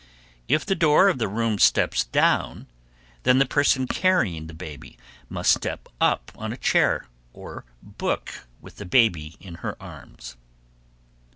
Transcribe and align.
If 0.47 0.65
the 0.65 0.73
door 0.73 1.09
of 1.09 1.19
the 1.19 1.27
room 1.27 1.59
steps 1.59 2.05
down, 2.05 2.65
then 3.21 3.37
the 3.37 3.45
person 3.45 3.85
carrying 3.85 4.47
the 4.47 4.53
baby 4.55 4.97
must 5.29 5.51
step 5.53 5.87
up 6.01 6.31
on 6.33 6.51
a 6.51 6.57
chair 6.57 7.05
or 7.33 7.65
book 7.83 8.47
with 8.61 8.77
the 8.77 8.85
baby 8.87 9.35
in 9.39 9.57
her 9.61 9.79
arms. 9.79 10.37